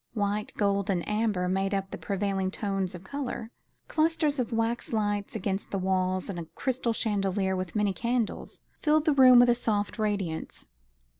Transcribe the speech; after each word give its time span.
White, 0.15 0.51
gold, 0.57 0.89
and 0.89 1.07
amber 1.07 1.47
made 1.47 1.75
up 1.75 1.91
the 1.91 1.97
prevailing 1.99 2.49
tone 2.49 2.85
of 2.95 3.03
colour. 3.03 3.51
Clusters 3.87 4.39
of 4.39 4.51
wax 4.51 4.91
lights 4.91 5.35
against 5.35 5.69
the 5.69 5.77
walls 5.77 6.27
and 6.27 6.39
a 6.39 6.45
crystal 6.55 6.91
chandelier 6.91 7.55
with 7.55 7.75
many 7.75 7.93
candles, 7.93 8.61
filled 8.81 9.05
the 9.05 9.13
room 9.13 9.37
with 9.37 9.49
a 9.49 9.53
soft 9.53 9.99
radiance. 9.99 10.67